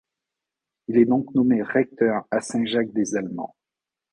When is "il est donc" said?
0.87-1.31